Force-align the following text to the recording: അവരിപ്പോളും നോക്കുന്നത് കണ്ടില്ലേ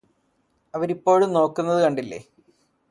അവരിപ്പോളും 0.73 1.31
നോക്കുന്നത് 1.37 1.81
കണ്ടില്ലേ 1.83 2.21